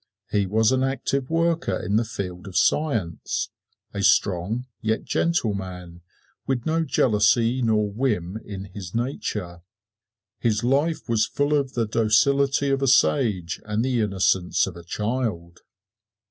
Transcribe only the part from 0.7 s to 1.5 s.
an active